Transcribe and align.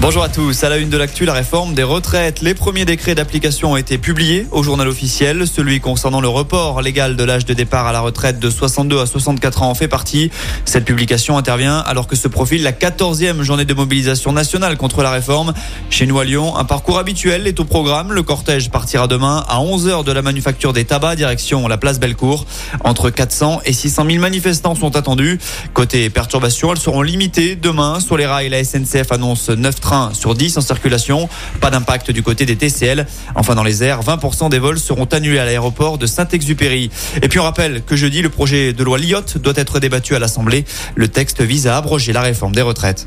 Bonjour 0.00 0.22
à 0.22 0.28
tous. 0.28 0.62
À 0.62 0.68
la 0.68 0.76
une 0.76 0.90
de 0.90 0.96
l'actu, 0.96 1.24
la 1.24 1.32
réforme 1.32 1.74
des 1.74 1.82
retraites. 1.82 2.40
Les 2.40 2.54
premiers 2.54 2.84
décrets 2.84 3.16
d'application 3.16 3.72
ont 3.72 3.76
été 3.76 3.98
publiés 3.98 4.46
au 4.52 4.62
journal 4.62 4.86
officiel. 4.86 5.44
Celui 5.44 5.80
concernant 5.80 6.20
le 6.20 6.28
report 6.28 6.80
légal 6.82 7.16
de 7.16 7.24
l'âge 7.24 7.44
de 7.44 7.52
départ 7.52 7.88
à 7.88 7.92
la 7.92 7.98
retraite 7.98 8.38
de 8.38 8.48
62 8.48 9.00
à 9.00 9.06
64 9.06 9.62
ans 9.62 9.70
en 9.70 9.74
fait 9.74 9.88
partie. 9.88 10.30
Cette 10.64 10.84
publication 10.84 11.36
intervient 11.36 11.78
alors 11.80 12.06
que 12.06 12.14
se 12.14 12.28
profile 12.28 12.62
la 12.62 12.70
14e 12.70 13.42
journée 13.42 13.64
de 13.64 13.74
mobilisation 13.74 14.30
nationale 14.30 14.76
contre 14.76 15.02
la 15.02 15.10
réforme. 15.10 15.52
Chez 15.90 16.06
nous 16.06 16.20
à 16.20 16.24
Lyon, 16.24 16.56
un 16.56 16.64
parcours 16.64 17.00
habituel 17.00 17.48
est 17.48 17.58
au 17.58 17.64
programme. 17.64 18.12
Le 18.12 18.22
cortège 18.22 18.70
partira 18.70 19.08
demain 19.08 19.44
à 19.48 19.58
11h 19.58 20.04
de 20.04 20.12
la 20.12 20.22
manufacture 20.22 20.72
des 20.72 20.84
tabacs, 20.84 21.16
direction 21.16 21.66
la 21.66 21.76
place 21.76 21.98
Bellecour. 21.98 22.46
Entre 22.84 23.10
400 23.10 23.62
et 23.64 23.72
600 23.72 24.04
000 24.06 24.20
manifestants 24.20 24.76
sont 24.76 24.94
attendus. 24.94 25.40
Côté 25.74 26.08
perturbations, 26.08 26.70
elles 26.70 26.78
seront 26.78 27.02
limitées 27.02 27.56
demain 27.56 27.98
sur 27.98 28.16
les 28.16 28.26
rails. 28.26 28.48
La 28.48 28.62
SNCF 28.62 29.10
annonce 29.10 29.48
9 29.48 29.87
trains 29.88 30.12
sur 30.12 30.34
10 30.34 30.58
en 30.58 30.60
circulation. 30.60 31.30
Pas 31.62 31.70
d'impact 31.70 32.10
du 32.10 32.22
côté 32.22 32.44
des 32.44 32.56
TCL. 32.56 33.06
Enfin, 33.34 33.54
dans 33.54 33.62
les 33.62 33.82
airs, 33.82 34.02
20% 34.02 34.50
des 34.50 34.58
vols 34.58 34.78
seront 34.78 35.06
annulés 35.06 35.38
à 35.38 35.46
l'aéroport 35.46 35.96
de 35.96 36.04
Saint-Exupéry. 36.06 36.90
Et 37.22 37.28
puis, 37.28 37.38
on 37.38 37.44
rappelle 37.44 37.82
que 37.82 37.96
jeudi, 37.96 38.20
le 38.20 38.28
projet 38.28 38.74
de 38.74 38.84
loi 38.84 38.98
Lyotte 38.98 39.38
doit 39.38 39.54
être 39.56 39.80
débattu 39.80 40.14
à 40.14 40.18
l'Assemblée. 40.18 40.66
Le 40.94 41.08
texte 41.08 41.40
vise 41.40 41.66
à 41.66 41.78
abroger 41.78 42.12
la 42.12 42.20
réforme 42.20 42.54
des 42.54 42.60
retraites. 42.60 43.06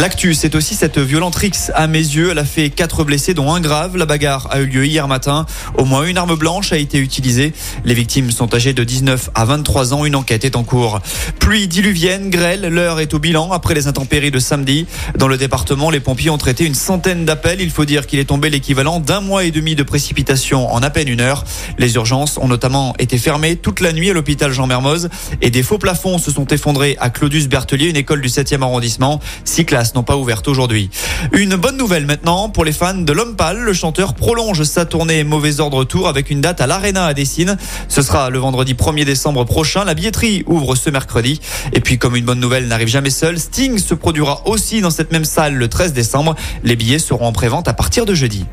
L'actu, 0.00 0.32
c'est 0.32 0.54
aussi 0.54 0.76
cette 0.76 0.98
violente 0.98 1.34
rixe 1.34 1.70
à 1.74 1.86
mes 1.86 1.98
yeux. 1.98 2.30
Elle 2.30 2.38
a 2.38 2.46
fait 2.46 2.70
quatre 2.70 3.04
blessés, 3.04 3.34
dont 3.34 3.52
un 3.52 3.60
grave. 3.60 3.98
La 3.98 4.06
bagarre 4.06 4.48
a 4.50 4.60
eu 4.60 4.64
lieu 4.64 4.86
hier 4.86 5.06
matin. 5.06 5.44
Au 5.76 5.84
moins 5.84 6.04
une 6.04 6.16
arme 6.16 6.36
blanche 6.36 6.72
a 6.72 6.78
été 6.78 6.96
utilisée. 6.96 7.52
Les 7.84 7.92
victimes 7.92 8.30
sont 8.30 8.54
âgées 8.54 8.72
de 8.72 8.82
19 8.82 9.28
à 9.34 9.44
23 9.44 9.92
ans. 9.92 10.06
Une 10.06 10.16
enquête 10.16 10.46
est 10.46 10.56
en 10.56 10.64
cours. 10.64 11.00
Pluie 11.38 11.68
diluvienne, 11.68 12.30
grêle. 12.30 12.62
L'heure 12.62 12.98
est 12.98 13.12
au 13.12 13.18
bilan 13.18 13.52
après 13.52 13.74
les 13.74 13.88
intempéries 13.88 14.30
de 14.30 14.38
samedi. 14.38 14.86
Dans 15.18 15.28
le 15.28 15.36
département, 15.36 15.90
les 15.90 16.00
pompiers 16.00 16.30
ont 16.30 16.38
traité 16.38 16.64
une 16.64 16.74
centaine 16.74 17.26
d'appels. 17.26 17.60
Il 17.60 17.70
faut 17.70 17.84
dire 17.84 18.06
qu'il 18.06 18.20
est 18.20 18.24
tombé 18.24 18.48
l'équivalent 18.48 19.00
d'un 19.00 19.20
mois 19.20 19.44
et 19.44 19.50
demi 19.50 19.74
de 19.74 19.82
précipitations 19.82 20.72
en 20.72 20.82
à 20.82 20.88
peine 20.88 21.08
une 21.08 21.20
heure. 21.20 21.44
Les 21.76 21.96
urgences 21.96 22.38
ont 22.38 22.48
notamment 22.48 22.94
été 22.98 23.18
fermées 23.18 23.56
toute 23.56 23.80
la 23.80 23.92
nuit 23.92 24.08
à 24.08 24.14
l'hôpital 24.14 24.50
Jean 24.50 24.66
Mermoz 24.66 25.10
et 25.42 25.50
des 25.50 25.62
faux 25.62 25.76
plafonds 25.76 26.16
se 26.16 26.30
sont 26.30 26.46
effondrés 26.46 26.96
à 27.00 27.10
Claudius 27.10 27.48
Berthelier, 27.48 27.90
une 27.90 27.96
école 27.96 28.22
du 28.22 28.28
7e 28.28 28.62
arrondissement. 28.62 29.20
Six 29.44 29.66
n'ont 29.94 30.02
pas 30.02 30.16
ouvertes 30.16 30.48
aujourd'hui. 30.48 30.90
Une 31.32 31.56
bonne 31.56 31.76
nouvelle 31.76 32.06
maintenant 32.06 32.48
pour 32.48 32.64
les 32.64 32.72
fans 32.72 32.94
de 32.94 33.12
l'homme 33.12 33.36
pâle. 33.36 33.58
Le 33.58 33.72
chanteur 33.72 34.14
prolonge 34.14 34.62
sa 34.62 34.84
tournée 34.84 35.24
Mauvais 35.24 35.60
Ordre 35.60 35.84
Tour 35.84 36.08
avec 36.08 36.30
une 36.30 36.40
date 36.40 36.60
à 36.60 36.66
l'Arena 36.66 37.06
à 37.06 37.14
Dessine. 37.14 37.56
Ce 37.88 38.02
sera 38.02 38.30
le 38.30 38.38
vendredi 38.38 38.74
1er 38.74 39.04
décembre 39.04 39.44
prochain. 39.44 39.84
La 39.84 39.94
billetterie 39.94 40.44
ouvre 40.46 40.74
ce 40.74 40.90
mercredi. 40.90 41.40
Et 41.72 41.80
puis 41.80 41.98
comme 41.98 42.16
une 42.16 42.24
bonne 42.24 42.40
nouvelle 42.40 42.68
n'arrive 42.68 42.88
jamais 42.88 43.10
seule, 43.10 43.38
Sting 43.38 43.78
se 43.78 43.94
produira 43.94 44.46
aussi 44.46 44.80
dans 44.80 44.90
cette 44.90 45.12
même 45.12 45.24
salle 45.24 45.54
le 45.54 45.68
13 45.68 45.92
décembre. 45.92 46.34
Les 46.64 46.76
billets 46.76 46.98
seront 46.98 47.26
en 47.26 47.32
prévente 47.32 47.68
à 47.68 47.72
partir 47.72 48.06
de 48.06 48.14
jeudi. 48.14 48.46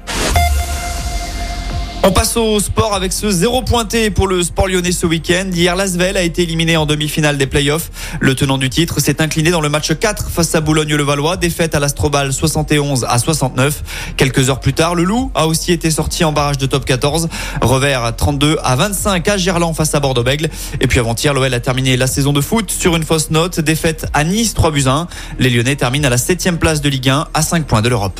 On 2.03 2.12
passe 2.12 2.38
au 2.38 2.59
sport 2.59 2.94
avec 2.94 3.12
ce 3.12 3.30
zéro 3.30 3.62
pointé 3.62 4.09
pour 4.12 4.28
le 4.28 4.42
sport 4.42 4.67
lyonnais 4.67 4.92
ce 4.92 5.06
week-end. 5.06 5.50
Hier, 5.52 5.76
Lasvel 5.76 6.16
a 6.16 6.22
été 6.22 6.44
éliminé 6.44 6.78
en 6.78 6.86
demi-finale 6.86 7.38
des 7.38 7.48
playoffs. 7.48 7.89
Le 8.20 8.34
tenant 8.34 8.58
du 8.58 8.70
titre 8.70 9.02
s'est 9.02 9.22
incliné 9.22 9.52
dans 9.52 9.59
le 9.59 9.67
match 9.67 9.94
4 9.94 10.30
face 10.30 10.56
à 10.56 10.62
Boulogne-le-Valois. 10.62 11.36
Défaite 11.38 11.76
à 11.76 11.80
l'Astrobal 11.80 12.31
71 12.31 13.06
à 13.09 13.17
69. 13.17 13.84
Quelques 14.16 14.50
heures 14.50 14.59
plus 14.59 14.73
tard, 14.73 14.95
le 14.95 15.04
Loup 15.04 15.31
a 15.36 15.48
aussi 15.48 15.73
été 15.73 15.92
sorti 15.92 16.23
en 16.23 16.31
barrage 16.31 16.58
de 16.58 16.66
top 16.66 16.86
14. 16.86 17.28
Revers 17.62 18.16
32 18.16 18.58
à 18.64 18.76
25 18.76 19.28
à 19.28 19.38
Gerland 19.38 19.76
face 19.76 19.94
à 19.94 20.00
Bordeaux-Bègle. 20.00 20.50
Et 20.80 20.88
puis 20.88 21.00
avant-hier, 21.00 21.34
l'OL 21.34 21.54
a 21.54 21.59
terminé 21.59 21.98
la 21.98 22.08
saison 22.08 22.32
de 22.32 22.42
foot 22.42 22.72
sur 22.72 22.95
une 22.95 23.04
fausse 23.04 23.32
note. 23.32 23.59
Défaite 23.59 24.06
à 24.14 24.23
Nice 24.23 24.54
3 24.54 24.72
buts 24.72 24.88
1. 24.88 25.08
Les 25.39 25.50
Lyonnais 25.50 25.76
terminent 25.76 26.08
à 26.08 26.09
la 26.09 26.17
7 26.17 26.58
place 26.59 26.80
de 26.82 26.89
Ligue 26.89 27.09
1 27.09 27.28
à 27.34 27.42
5 27.42 27.66
points 27.66 27.82
de 27.82 27.89
l'Europe. 27.89 28.20